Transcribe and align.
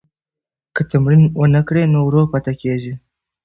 که 0.75 0.81
تمرین 0.91 1.23
ونکړئ 1.39 1.83
نو 1.93 1.99
ورو 2.03 2.23
پاتې 2.31 2.51
کیږئ. 2.61 2.93